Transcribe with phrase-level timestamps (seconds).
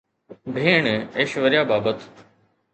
[0.53, 0.85] ڀيڻ
[1.17, 1.97] ايشوريا بابت